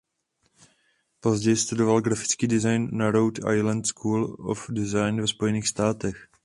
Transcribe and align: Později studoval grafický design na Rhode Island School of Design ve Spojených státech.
Později 1.19 1.55
studoval 1.57 2.01
grafický 2.01 2.47
design 2.47 2.89
na 2.91 3.11
Rhode 3.11 3.57
Island 3.57 3.87
School 3.87 4.35
of 4.39 4.65
Design 4.69 5.21
ve 5.21 5.27
Spojených 5.27 5.67
státech. 5.67 6.27